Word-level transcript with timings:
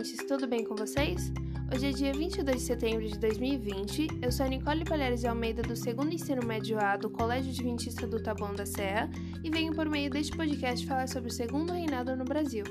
ouvintes, 0.00 0.26
tudo 0.26 0.46
bem 0.46 0.64
com 0.64 0.74
vocês? 0.74 1.30
Hoje 1.74 1.86
é 1.86 1.90
dia 1.90 2.12
22 2.14 2.56
de 2.56 2.62
setembro 2.62 3.06
de 3.06 3.18
2020. 3.18 4.08
Eu 4.22 4.32
sou 4.32 4.46
a 4.46 4.48
Nicole 4.48 4.82
Palhares 4.82 5.20
de 5.20 5.26
Almeida, 5.26 5.60
do 5.60 5.76
segundo 5.76 6.14
ensino 6.14 6.42
médio 6.42 6.78
A 6.78 6.96
do 6.96 7.10
Colégio 7.10 7.50
Adventista 7.50 8.06
do 8.06 8.22
Taboão 8.22 8.54
da 8.54 8.64
Serra, 8.64 9.10
e 9.44 9.50
venho 9.50 9.74
por 9.74 9.90
meio 9.90 10.08
deste 10.08 10.34
podcast 10.34 10.86
falar 10.86 11.06
sobre 11.06 11.28
o 11.28 11.32
segundo 11.32 11.74
reinado 11.74 12.16
no 12.16 12.24
Brasil. 12.24 12.64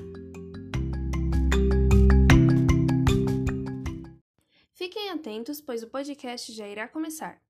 Fiquem 4.74 5.10
atentos, 5.10 5.60
pois 5.60 5.84
o 5.84 5.86
podcast 5.88 6.52
já 6.52 6.66
irá 6.66 6.88
começar. 6.88 7.40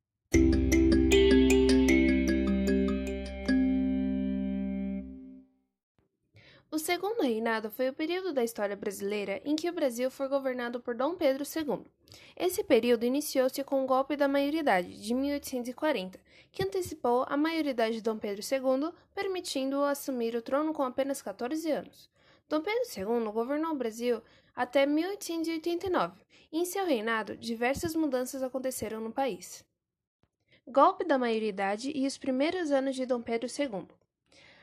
Segundo 6.90 7.22
reinado 7.22 7.70
foi 7.70 7.88
o 7.88 7.92
período 7.92 8.32
da 8.32 8.42
história 8.42 8.74
brasileira 8.74 9.40
em 9.44 9.54
que 9.54 9.70
o 9.70 9.72
Brasil 9.72 10.10
foi 10.10 10.26
governado 10.26 10.80
por 10.80 10.92
Dom 10.92 11.14
Pedro 11.14 11.44
II. 11.44 11.84
Esse 12.36 12.64
período 12.64 13.04
iniciou-se 13.04 13.62
com 13.62 13.84
o 13.84 13.86
golpe 13.86 14.16
da 14.16 14.26
maioridade 14.26 15.00
de 15.00 15.14
1840, 15.14 16.18
que 16.50 16.64
antecipou 16.64 17.24
a 17.28 17.36
maioridade 17.36 17.94
de 17.94 18.02
Dom 18.02 18.18
Pedro 18.18 18.42
II, 18.42 18.92
permitindo-o 19.14 19.84
assumir 19.84 20.34
o 20.34 20.42
trono 20.42 20.72
com 20.72 20.82
apenas 20.82 21.22
14 21.22 21.70
anos. 21.70 22.10
Dom 22.48 22.60
Pedro 22.60 22.82
II 22.96 23.30
governou 23.30 23.70
o 23.70 23.78
Brasil 23.78 24.20
até 24.52 24.84
1889, 24.84 26.24
e 26.50 26.58
em 26.58 26.64
seu 26.64 26.84
reinado 26.84 27.36
diversas 27.36 27.94
mudanças 27.94 28.42
aconteceram 28.42 29.00
no 29.00 29.12
país. 29.12 29.64
Golpe 30.66 31.04
da 31.04 31.16
maioridade 31.16 31.92
e 31.94 32.04
os 32.04 32.18
primeiros 32.18 32.72
anos 32.72 32.96
de 32.96 33.06
Dom 33.06 33.22
Pedro 33.22 33.48
II. 33.48 33.99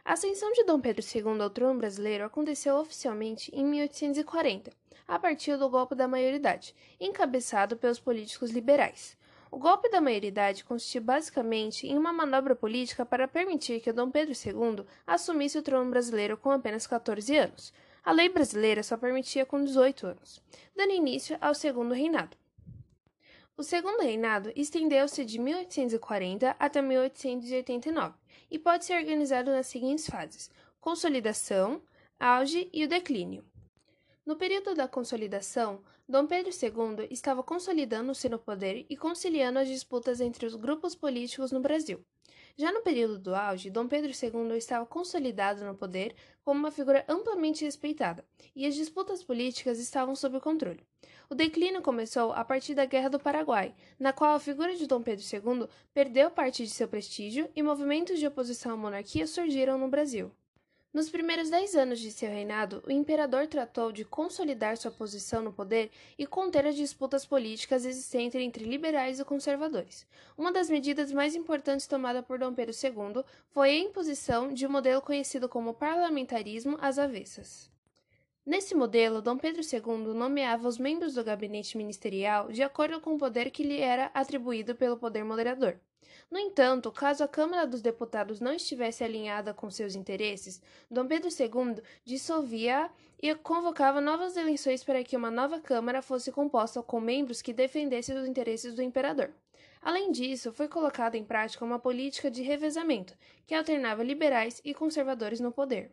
A 0.07 0.13
ascensão 0.13 0.53
de 0.53 0.63
Dom 0.63 0.79
Pedro 0.79 1.03
II 1.03 1.41
ao 1.41 1.49
trono 1.49 1.79
brasileiro 1.79 2.23
aconteceu 2.23 2.77
oficialmente 2.77 3.53
em 3.53 3.65
1840, 3.65 4.71
a 5.05 5.19
partir 5.19 5.57
do 5.57 5.69
golpe 5.69 5.95
da 5.95 6.07
maioridade, 6.07 6.73
encabeçado 6.97 7.75
pelos 7.75 7.99
políticos 7.99 8.49
liberais. 8.51 9.17
O 9.51 9.57
golpe 9.57 9.89
da 9.89 9.99
maioridade 9.99 10.63
consistiu 10.63 11.01
basicamente 11.01 11.85
em 11.87 11.97
uma 11.97 12.13
manobra 12.13 12.55
política 12.55 13.05
para 13.05 13.27
permitir 13.27 13.81
que 13.81 13.91
Dom 13.91 14.09
Pedro 14.09 14.33
II 14.33 14.85
assumisse 15.05 15.57
o 15.57 15.61
trono 15.61 15.91
brasileiro 15.91 16.37
com 16.37 16.51
apenas 16.51 16.87
14 16.87 17.37
anos. 17.37 17.73
A 18.01 18.13
lei 18.13 18.29
brasileira 18.29 18.83
só 18.83 18.95
permitia 18.95 19.45
com 19.45 19.61
18 19.61 20.07
anos, 20.07 20.41
dando 20.73 20.93
início 20.93 21.37
ao 21.41 21.53
segundo 21.53 21.93
reinado. 21.93 22.37
O 23.59 23.63
segundo 23.63 24.03
reinado 24.03 24.51
estendeu-se 24.55 25.25
de 25.25 25.39
1840 25.39 26.55
até 26.59 26.79
1889 26.79 28.13
e 28.51 28.59
pode 28.59 28.85
ser 28.85 28.93
organizado 28.99 29.49
nas 29.49 29.65
seguintes 29.65 30.05
fases: 30.05 30.51
consolidação, 30.79 31.81
auge 32.19 32.69
e 32.71 32.85
o 32.85 32.87
declínio. 32.87 33.43
No 34.27 34.35
período 34.35 34.75
da 34.75 34.89
consolidação, 34.89 35.81
Dom 36.05 36.27
Pedro 36.27 36.51
II 36.51 37.07
estava 37.09 37.41
consolidando-se 37.41 38.27
no 38.27 38.37
poder 38.37 38.85
e 38.89 38.97
conciliando 38.97 39.57
as 39.57 39.69
disputas 39.69 40.19
entre 40.19 40.45
os 40.45 40.53
grupos 40.53 40.93
políticos 40.93 41.53
no 41.53 41.61
Brasil. 41.61 42.05
Já 42.57 42.69
no 42.69 42.81
período 42.81 43.17
do 43.17 43.33
auge, 43.33 43.69
Dom 43.69 43.87
Pedro 43.87 44.11
II 44.11 44.57
estava 44.57 44.85
consolidado 44.85 45.63
no 45.63 45.73
poder 45.73 46.13
como 46.43 46.59
uma 46.59 46.71
figura 46.71 47.05
amplamente 47.07 47.63
respeitada, 47.63 48.25
e 48.53 48.65
as 48.65 48.75
disputas 48.75 49.23
políticas 49.23 49.79
estavam 49.79 50.13
sob 50.13 50.41
controle. 50.41 50.85
O 51.29 51.35
declínio 51.35 51.81
começou 51.81 52.33
a 52.33 52.43
partir 52.43 52.75
da 52.75 52.83
Guerra 52.83 53.11
do 53.11 53.21
Paraguai, 53.21 53.73
na 53.97 54.11
qual 54.11 54.35
a 54.35 54.41
figura 54.41 54.75
de 54.75 54.87
Dom 54.87 55.01
Pedro 55.01 55.23
II 55.23 55.69
perdeu 55.93 56.29
parte 56.29 56.65
de 56.65 56.69
seu 56.69 56.89
prestígio 56.89 57.49
e 57.55 57.63
movimentos 57.63 58.19
de 58.19 58.27
oposição 58.27 58.73
à 58.73 58.75
monarquia 58.75 59.25
surgiram 59.25 59.77
no 59.77 59.87
Brasil. 59.87 60.33
Nos 60.97 61.11
primeiros 61.11 61.51
dez 61.51 61.75
anos 61.75 61.99
de 61.99 62.09
seu 62.09 62.27
reinado, 62.27 62.83
o 62.87 62.91
imperador 62.91 63.45
tratou 63.45 63.91
de 63.91 64.03
consolidar 64.03 64.75
sua 64.77 64.89
posição 64.89 65.43
no 65.43 65.53
poder 65.53 65.91
e 66.17 66.25
conter 66.25 66.65
as 66.65 66.75
disputas 66.75 67.23
políticas 67.23 67.85
existentes 67.85 68.41
entre 68.41 68.65
liberais 68.65 69.19
e 69.19 69.23
conservadores. 69.23 70.07
Uma 70.35 70.51
das 70.51 70.71
medidas 70.71 71.11
mais 71.11 71.35
importantes 71.35 71.85
tomada 71.85 72.23
por 72.23 72.39
Dom 72.39 72.51
Pedro 72.51 72.73
II 72.73 73.23
foi 73.51 73.69
a 73.69 73.77
imposição 73.77 74.51
de 74.51 74.65
um 74.65 74.71
modelo 74.71 74.99
conhecido 74.99 75.47
como 75.47 75.75
parlamentarismo 75.75 76.79
às 76.81 76.97
avessas. 76.97 77.69
Nesse 78.43 78.73
modelo, 78.73 79.21
Dom 79.21 79.37
Pedro 79.37 79.61
II 79.61 80.15
nomeava 80.15 80.67
os 80.67 80.79
membros 80.79 81.13
do 81.13 81.23
gabinete 81.23 81.77
ministerial 81.77 82.51
de 82.51 82.63
acordo 82.63 82.99
com 82.99 83.13
o 83.13 83.19
poder 83.19 83.51
que 83.51 83.61
lhe 83.61 83.79
era 83.79 84.09
atribuído 84.15 84.73
pelo 84.73 84.97
poder 84.97 85.23
moderador. 85.23 85.77
No 86.29 86.37
entanto, 86.37 86.91
caso 86.91 87.23
a 87.23 87.27
Câmara 87.27 87.65
dos 87.65 87.81
Deputados 87.81 88.41
não 88.41 88.53
estivesse 88.53 89.03
alinhada 89.03 89.53
com 89.53 89.69
seus 89.69 89.95
interesses, 89.95 90.61
Dom 90.91 91.07
Pedro 91.07 91.29
II 91.29 91.81
dissolvia 92.03 92.91
e 93.21 93.33
convocava 93.35 94.01
novas 94.01 94.35
eleições 94.35 94.83
para 94.83 95.03
que 95.03 95.15
uma 95.15 95.31
nova 95.31 95.61
Câmara 95.61 96.01
fosse 96.01 96.31
composta 96.31 96.83
com 96.83 96.99
membros 96.99 97.41
que 97.41 97.53
defendessem 97.53 98.17
os 98.17 98.27
interesses 98.27 98.75
do 98.75 98.81
imperador. 98.81 99.33
Além 99.81 100.11
disso, 100.11 100.51
foi 100.51 100.67
colocada 100.67 101.17
em 101.17 101.23
prática 101.23 101.63
uma 101.63 101.79
política 101.79 102.29
de 102.29 102.41
revezamento, 102.41 103.17
que 103.45 103.55
alternava 103.55 104.03
liberais 104.03 104.61
e 104.65 104.73
conservadores 104.73 105.39
no 105.39 105.51
poder. 105.51 105.91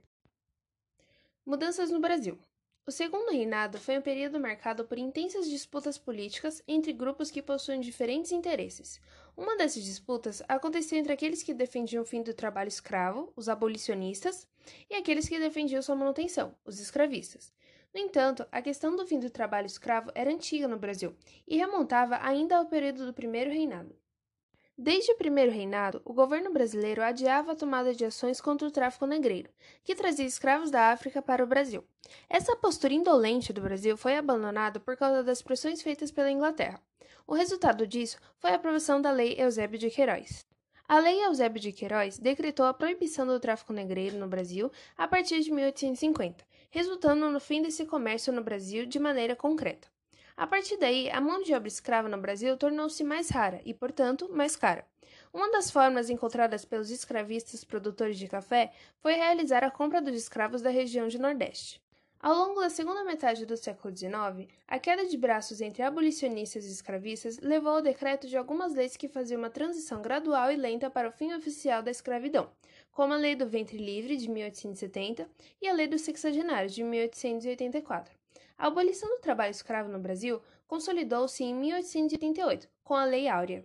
Mudanças 1.47 1.91
no 1.91 2.01
Brasil. 2.01 2.39
O 2.87 2.91
segundo 2.91 3.31
reinado 3.31 3.79
foi 3.79 3.97
um 3.97 4.03
período 4.03 4.39
marcado 4.39 4.85
por 4.85 4.99
intensas 4.99 5.49
disputas 5.49 5.97
políticas 5.97 6.63
entre 6.69 6.93
grupos 6.93 7.31
que 7.31 7.41
possuem 7.41 7.81
diferentes 7.81 8.31
interesses. 8.31 9.01
Uma 9.35 9.57
dessas 9.57 9.83
disputas 9.83 10.43
aconteceu 10.47 10.99
entre 10.99 11.11
aqueles 11.11 11.43
que 11.43 11.55
defendiam 11.55 12.03
o 12.03 12.07
fim 12.07 12.23
do 12.23 12.35
trabalho 12.35 12.69
escravo, 12.69 13.33
os 13.35 13.49
abolicionistas, 13.49 14.47
e 14.91 14.97
aqueles 14.97 15.27
que 15.27 15.39
defendiam 15.39 15.81
sua 15.81 15.97
manutenção, 15.97 16.55
os 16.63 16.79
escravistas. 16.79 17.55
No 17.95 18.01
entanto, 18.01 18.47
a 18.53 18.61
questão 18.61 18.95
do 18.95 19.07
fim 19.07 19.19
do 19.19 19.31
trabalho 19.31 19.67
escravo 19.67 20.11
era 20.15 20.31
antiga 20.31 20.69
no 20.69 20.79
Brasil 20.79 21.17
e 21.49 21.57
remontava 21.57 22.19
ainda 22.21 22.59
ao 22.59 22.67
período 22.67 23.07
do 23.07 23.15
primeiro 23.15 23.51
reinado. 23.51 23.97
Desde 24.77 25.13
o 25.13 25.17
primeiro 25.17 25.53
reinado, 25.53 26.03
o 26.05 26.13
governo 26.13 26.53
brasileiro 26.53 27.01
adiava 27.01 27.53
a 27.53 27.55
tomada 27.55 27.95
de 27.95 28.05
ações 28.05 28.41
contra 28.41 28.67
o 28.67 28.73
tráfico 28.73 29.07
negreiro, 29.07 29.49
que 29.85 29.95
trazia 29.95 30.27
escravos 30.27 30.69
da 30.69 30.91
África 30.91 31.23
para 31.23 31.45
o 31.45 31.47
Brasil. 31.47 31.85
Essa 32.29 32.57
postura 32.57 32.93
indolente 32.93 33.53
do 33.53 33.61
Brasil 33.61 33.97
foi 33.97 34.17
abandonada 34.17 34.81
por 34.81 34.97
causa 34.97 35.23
das 35.23 35.41
pressões 35.41 35.81
feitas 35.81 36.11
pela 36.11 36.31
Inglaterra. 36.31 36.83
O 37.25 37.35
resultado 37.35 37.87
disso 37.87 38.19
foi 38.37 38.51
a 38.51 38.57
aprovação 38.57 39.01
da 39.01 39.13
Lei 39.13 39.37
Eusébio 39.39 39.79
de 39.79 39.91
Queiroz. 39.91 40.45
A 40.89 40.99
Lei 40.99 41.25
Eusébio 41.25 41.61
de 41.61 41.73
Queiroz 41.73 42.19
decretou 42.19 42.67
a 42.67 42.75
proibição 42.75 43.29
do 43.29 43.39
tráfico 43.39 43.73
negreiro 43.73 44.19
no 44.19 44.27
Brasil 44.27 44.73
a 44.97 45.07
partir 45.07 45.41
de 45.41 45.53
1850, 45.53 46.45
resultando 46.71 47.31
no 47.31 47.39
fim 47.39 47.63
desse 47.63 47.87
comércio 47.87 48.33
no 48.33 48.43
Brasil 48.43 48.87
de 48.87 48.99
maneira 48.99 49.37
concreta. 49.37 49.94
A 50.37 50.49
partir 50.49 50.77
daí, 50.77 51.09
a 51.11 51.21
mão 51.21 51.43
de 51.43 51.55
obra 51.55 51.69
escrava 51.69 52.09
no 52.09 52.19
Brasil 52.19 52.57
tornou-se 52.57 53.05
mais 53.05 53.31
rara 53.31 53.61
e, 53.65 53.73
portanto, 53.73 54.29
mais 54.33 54.57
cara. 54.57 54.85
Uma 55.33 55.51
das 55.51 55.71
formas 55.71 56.11
encontradas 56.11 56.65
pelos 56.65 56.91
escravistas 56.91 57.63
produtores 57.63 58.19
de 58.19 58.27
café 58.27 58.73
foi 58.99 59.15
realizar 59.15 59.63
a 59.63 59.71
compra 59.71 60.03
dos 60.03 60.15
escravos 60.15 60.61
da 60.61 60.71
região 60.71 61.07
de 61.07 61.21
Nordeste. 61.21 61.81
Ao 62.21 62.35
longo 62.35 62.61
da 62.61 62.71
segunda 62.71 63.05
metade 63.05 63.45
do 63.47 63.57
século 63.57 63.95
XIX, 63.95 64.49
a 64.67 64.79
queda 64.79 65.07
de 65.07 65.17
braços 65.17 65.61
entre 65.61 65.83
abolicionistas 65.83 66.65
e 66.65 66.73
escravistas 66.73 67.39
levou 67.39 67.75
ao 67.75 67.83
decreto 67.83 68.27
de 68.27 68.37
algumas 68.37 68.75
leis 68.75 68.97
que 68.97 69.09
faziam 69.09 69.39
uma 69.39 69.51
transição 69.51 70.01
gradual 70.01 70.51
e 70.51 70.57
lenta 70.57 70.91
para 70.91 71.09
o 71.09 71.13
fim 71.13 71.33
oficial 71.35 71.83
da 71.83 71.91
escravidão, 71.91 72.51
como 72.91 73.13
a 73.13 73.17
Lei 73.17 73.37
do 73.37 73.47
Ventre 73.47 73.77
Livre 73.77 74.17
de 74.17 74.31
1870 74.31 75.29
e 75.61 75.69
a 75.69 75.73
Lei 75.75 75.87
dos 75.87 76.01
Sexagenários 76.01 76.75
de 76.75 76.83
1884. 76.83 78.24
A 78.57 78.69
abolição 78.69 79.09
do 79.09 79.21
trabalho 79.21 79.51
escravo 79.51 79.91
no 79.91 79.99
Brasil 79.99 80.41
consolidou-se 80.67 81.43
em 81.43 81.55
1888, 81.55 82.69
com 82.83 82.95
a 82.95 83.05
Lei 83.05 83.29
Áurea. 83.29 83.65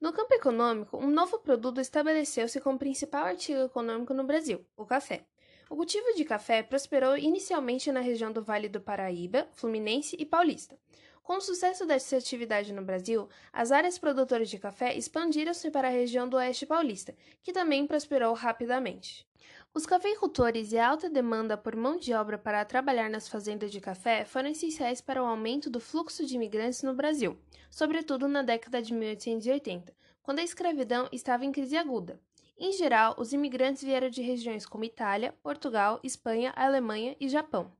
No 0.00 0.12
campo 0.12 0.34
econômico, 0.34 0.96
um 0.96 1.10
novo 1.10 1.38
produto 1.38 1.80
estabeleceu-se 1.80 2.60
como 2.60 2.78
principal 2.78 3.26
artigo 3.26 3.60
econômico 3.60 4.12
no 4.12 4.24
Brasil, 4.24 4.66
o 4.76 4.84
café. 4.84 5.24
O 5.72 5.74
cultivo 5.74 6.14
de 6.14 6.22
café 6.22 6.62
prosperou 6.62 7.16
inicialmente 7.16 7.90
na 7.90 8.00
região 8.00 8.30
do 8.30 8.42
Vale 8.42 8.68
do 8.68 8.78
Paraíba, 8.78 9.48
Fluminense 9.52 10.14
e 10.18 10.26
Paulista. 10.26 10.78
Com 11.22 11.38
o 11.38 11.40
sucesso 11.40 11.86
dessa 11.86 12.18
atividade 12.18 12.74
no 12.74 12.82
Brasil, 12.82 13.26
as 13.50 13.72
áreas 13.72 13.98
produtoras 13.98 14.50
de 14.50 14.58
café 14.58 14.94
expandiram-se 14.94 15.70
para 15.70 15.88
a 15.88 15.90
região 15.90 16.28
do 16.28 16.36
Oeste 16.36 16.66
Paulista, 16.66 17.16
que 17.42 17.54
também 17.54 17.86
prosperou 17.86 18.34
rapidamente. 18.34 19.26
Os 19.72 19.86
cafeicultores 19.86 20.72
e 20.72 20.78
a 20.78 20.90
alta 20.90 21.08
demanda 21.08 21.56
por 21.56 21.74
mão 21.74 21.96
de 21.96 22.12
obra 22.12 22.36
para 22.36 22.66
trabalhar 22.66 23.08
nas 23.08 23.26
fazendas 23.26 23.72
de 23.72 23.80
café 23.80 24.26
foram 24.26 24.50
essenciais 24.50 25.00
para 25.00 25.22
o 25.22 25.26
aumento 25.26 25.70
do 25.70 25.80
fluxo 25.80 26.26
de 26.26 26.34
imigrantes 26.34 26.82
no 26.82 26.92
Brasil, 26.92 27.38
sobretudo 27.70 28.28
na 28.28 28.42
década 28.42 28.82
de 28.82 28.92
1880, 28.92 29.90
quando 30.22 30.40
a 30.40 30.44
escravidão 30.44 31.08
estava 31.10 31.46
em 31.46 31.50
crise 31.50 31.78
aguda. 31.78 32.20
Em 32.64 32.70
geral, 32.70 33.16
os 33.18 33.32
imigrantes 33.32 33.82
vieram 33.82 34.08
de 34.08 34.22
regiões 34.22 34.64
como 34.64 34.84
Itália, 34.84 35.34
Portugal, 35.42 35.98
Espanha, 36.00 36.52
Alemanha 36.54 37.16
e 37.18 37.28
Japão. 37.28 37.72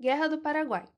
Guerra 0.00 0.26
do 0.26 0.38
Paraguai 0.38 0.88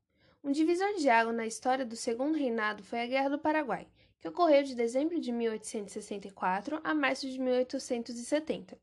Um 0.44 0.52
divisor 0.52 0.94
de 0.94 1.08
água 1.10 1.32
na 1.32 1.48
história 1.48 1.84
do 1.84 1.96
Segundo 1.96 2.38
Reinado 2.38 2.84
foi 2.84 3.00
a 3.00 3.06
Guerra 3.08 3.30
do 3.30 3.40
Paraguai, 3.40 3.88
que 4.20 4.28
ocorreu 4.28 4.62
de 4.62 4.76
dezembro 4.76 5.18
de 5.18 5.32
1864 5.32 6.80
a 6.84 6.94
março 6.94 7.28
de 7.28 7.40
1870. 7.40 8.78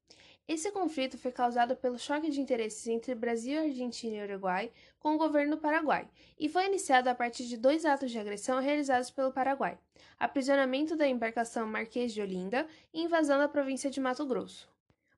Esse 0.48 0.72
conflito 0.72 1.18
foi 1.18 1.34
causado 1.34 1.76
pelo 1.76 2.00
choque 2.00 2.30
de 2.30 2.40
interesses 2.40 2.88
entre 2.88 3.14
Brasil, 3.14 3.60
Argentina 3.60 4.16
e 4.16 4.24
Uruguai 4.24 4.72
com 4.98 5.14
o 5.14 5.18
governo 5.18 5.58
do 5.58 5.62
Paraguai 5.62 6.08
e 6.40 6.48
foi 6.48 6.68
iniciado 6.68 7.10
a 7.10 7.16
partir 7.16 7.46
de 7.48 7.58
dois 7.58 7.84
atos 7.84 8.12
de 8.12 8.18
agressão 8.18 8.62
realizados 8.62 9.12
pelo 9.12 9.34
Paraguai: 9.34 9.78
aprisionamento 10.18 10.96
da 10.96 11.06
embarcação 11.06 11.68
Marquês 11.68 12.14
de 12.14 12.22
Olinda 12.22 12.66
e 12.94 13.02
invasão 13.02 13.38
da 13.38 13.50
província 13.50 13.90
de 13.90 14.00
Mato 14.00 14.26
Grosso. 14.26 14.70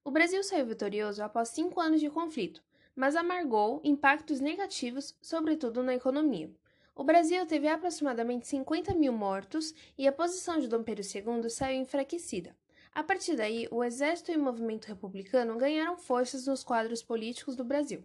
O 0.03 0.09
Brasil 0.09 0.43
saiu 0.43 0.65
vitorioso 0.65 1.21
após 1.21 1.49
cinco 1.49 1.79
anos 1.79 1.99
de 1.99 2.09
conflito, 2.09 2.63
mas 2.95 3.15
amargou 3.15 3.79
impactos 3.83 4.39
negativos, 4.39 5.15
sobretudo 5.21 5.83
na 5.83 5.93
economia. 5.93 6.49
O 6.95 7.03
Brasil 7.03 7.45
teve 7.45 7.67
aproximadamente 7.67 8.47
50 8.47 8.95
mil 8.95 9.13
mortos 9.13 9.75
e 9.95 10.07
a 10.07 10.11
posição 10.11 10.59
de 10.59 10.67
Dom 10.67 10.81
Pedro 10.81 11.05
II 11.05 11.47
saiu 11.51 11.79
enfraquecida. 11.79 12.55
A 12.91 13.03
partir 13.03 13.35
daí, 13.35 13.67
o 13.71 13.83
exército 13.83 14.31
e 14.31 14.35
o 14.35 14.43
movimento 14.43 14.85
republicano 14.85 15.57
ganharam 15.57 15.97
forças 15.97 16.47
nos 16.47 16.63
quadros 16.63 17.03
políticos 17.03 17.55
do 17.55 17.63
Brasil. 17.63 18.03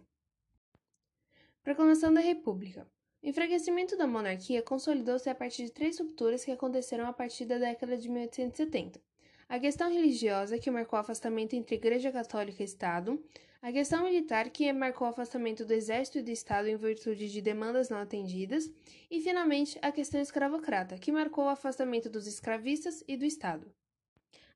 Proclamação 1.63 2.13
da 2.13 2.21
República. 2.21 2.87
O 3.23 3.27
enfraquecimento 3.27 3.97
da 3.97 4.07
monarquia 4.07 4.63
consolidou-se 4.63 5.29
a 5.31 5.35
partir 5.35 5.65
de 5.65 5.73
três 5.73 5.99
rupturas 5.99 6.45
que 6.45 6.51
aconteceram 6.51 7.07
a 7.07 7.13
partir 7.13 7.47
da 7.47 7.57
década 7.57 7.97
de 7.97 8.09
1870. 8.09 9.01
A 9.49 9.59
questão 9.59 9.91
religiosa, 9.91 10.59
que 10.59 10.71
marcou 10.71 10.99
o 10.99 11.01
afastamento 11.01 11.55
entre 11.55 11.77
Igreja 11.77 12.13
Católica 12.13 12.63
e 12.63 12.67
Estado, 12.67 13.23
a 13.63 13.73
questão 13.73 14.05
militar, 14.05 14.51
que 14.51 14.71
marcou 14.75 15.07
o 15.07 15.11
afastamento 15.11 15.65
do 15.65 15.73
exército 15.73 16.19
e 16.19 16.23
do 16.23 16.31
Estado 16.31 16.69
em 16.69 16.77
virtude 16.77 17.31
de 17.31 17.41
demandas 17.41 17.89
não 17.89 17.97
atendidas, 17.97 18.71
e, 19.11 19.23
finalmente, 19.23 19.79
a 19.81 19.91
questão 19.91 20.21
escravocrata, 20.21 20.99
que 20.99 21.11
marcou 21.11 21.47
o 21.47 21.49
afastamento 21.49 22.11
dos 22.11 22.27
escravistas 22.27 23.03
e 23.09 23.17
do 23.17 23.25
Estado. 23.25 23.73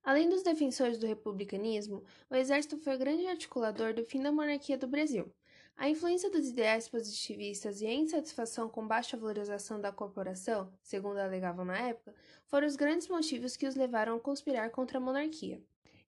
Além 0.09 0.27
dos 0.27 0.43
defensores 0.43 0.97
do 0.97 1.07
republicanismo, 1.07 2.03
o 2.31 2.35
exército 2.35 2.79
foi 2.79 2.97
grande 2.97 3.27
articulador 3.27 3.93
do 3.93 4.03
fim 4.03 4.23
da 4.23 4.33
monarquia 4.33 4.79
do 4.79 4.89
Brasil. 4.89 5.31
A 5.77 5.87
influência 5.87 6.31
dos 6.31 6.49
ideais 6.49 6.89
positivistas 6.89 7.83
e 7.83 7.87
a 7.87 7.93
insatisfação 7.93 8.71
com 8.71 8.89
baixa 8.89 9.19
valorização 9.19 9.79
da 9.79 9.93
corporação, 9.93 10.73
segundo 10.83 11.19
alegavam 11.19 11.63
na 11.63 11.77
época, 11.77 12.15
foram 12.47 12.67
os 12.67 12.75
grandes 12.75 13.07
motivos 13.07 13.55
que 13.55 13.67
os 13.67 13.75
levaram 13.75 14.17
a 14.17 14.19
conspirar 14.19 14.71
contra 14.71 14.97
a 14.97 15.01
monarquia. 15.01 15.61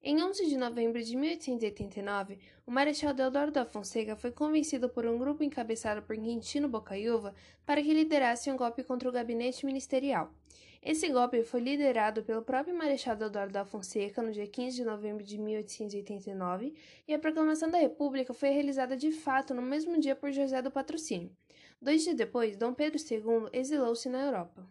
Em 0.03 0.23
11 0.23 0.46
de 0.46 0.56
novembro 0.56 1.03
de 1.03 1.14
1889, 1.14 2.38
o 2.67 2.70
Marechal 2.70 3.12
Deodoro 3.12 3.53
da 3.53 3.67
Fonseca 3.67 4.17
foi 4.17 4.32
convencido 4.32 4.88
por 4.88 5.05
um 5.05 5.19
grupo 5.19 5.44
encabeçado 5.44 6.00
por 6.00 6.17
Quintino 6.17 6.70
Bocaiúva 6.70 7.35
para 7.67 7.82
que 7.82 7.93
liderasse 7.93 8.50
um 8.50 8.56
golpe 8.56 8.82
contra 8.82 9.11
o 9.11 9.12
gabinete 9.12 9.67
ministerial. 9.67 10.32
Esse 10.82 11.11
golpe 11.11 11.43
foi 11.43 11.61
liderado 11.61 12.23
pelo 12.23 12.43
próprio 12.43 12.75
Marechal 12.75 13.15
Deodoro 13.15 13.53
da 13.53 13.67
Fonseca 13.67 14.23
no 14.23 14.32
dia 14.32 14.47
15 14.47 14.77
de 14.77 14.85
novembro 14.85 15.23
de 15.23 15.38
1889 15.38 16.75
e 17.06 17.12
a 17.12 17.19
proclamação 17.19 17.71
da 17.71 17.77
República 17.77 18.32
foi 18.32 18.49
realizada 18.49 18.97
de 18.97 19.12
fato 19.12 19.53
no 19.53 19.61
mesmo 19.61 20.00
dia 20.00 20.17
por 20.17 20.32
José 20.32 20.62
do 20.62 20.71
Patrocínio. 20.71 21.31
Dois 21.82 22.03
dias 22.03 22.17
depois, 22.17 22.56
Dom 22.56 22.73
Pedro 22.73 22.99
II 22.99 23.50
exilou-se 23.53 24.09
na 24.09 24.25
Europa. 24.25 24.67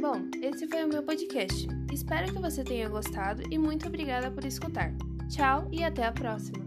Bom, 0.00 0.22
esse 0.42 0.66
foi 0.66 0.84
o 0.84 0.88
meu 0.88 1.02
podcast. 1.02 1.66
Espero 1.92 2.32
que 2.32 2.40
você 2.40 2.64
tenha 2.64 2.88
gostado 2.88 3.42
e 3.52 3.58
muito 3.58 3.88
obrigada 3.88 4.30
por 4.30 4.44
escutar. 4.44 4.94
Tchau 5.28 5.68
e 5.70 5.84
até 5.84 6.04
a 6.04 6.12
próxima! 6.12 6.63